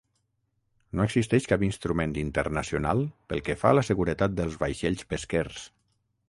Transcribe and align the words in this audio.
No 0.99 1.03
existeix 1.09 1.47
cap 1.51 1.65
instrument 1.67 2.15
internacional 2.21 3.03
pel 3.35 3.45
que 3.51 3.57
fa 3.65 3.71
a 3.75 3.79
la 3.81 3.85
seguretat 3.91 4.35
dels 4.41 4.57
vaixells 4.65 5.07
pesquers. 5.13 5.63